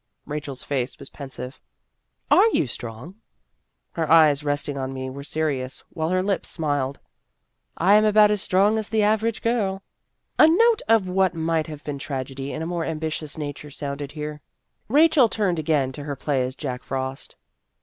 Rachel's 0.25 0.63
face 0.63 0.97
was 0.97 1.11
pensive." 1.11 1.59
Are 2.31 2.47
you 2.53 2.65
strong?" 2.65 3.17
Her 3.91 4.09
eyes 4.09 4.43
resting 4.43 4.75
on 4.75 4.91
me 4.91 5.11
were 5.11 5.23
serious, 5.23 5.83
while 5.89 6.09
her 6.09 6.23
lips 6.23 6.49
smiled." 6.49 6.99
I 7.77 7.93
am 7.93 8.03
about 8.03 8.31
as 8.31 8.41
strong 8.41 8.79
as 8.79 8.89
the 8.89 9.03
average 9.03 9.43
girl." 9.43 9.83
A 10.39 10.47
note 10.47 10.81
of 10.89 11.07
what 11.07 11.35
might 11.35 11.67
have 11.67 11.83
been 11.83 11.99
tragedy 11.99 12.51
in 12.51 12.63
a 12.63 12.65
more 12.65 12.83
ambitious 12.83 13.37
nature 13.37 13.69
sounded 13.69 14.13
here. 14.13 14.41
Rachel 14.87 15.29
turned 15.29 15.59
again 15.59 15.91
to 15.91 16.05
her 16.05 16.15
play 16.15 16.41
as 16.41 16.55
Jack 16.55 16.81
Frost. 16.81 17.35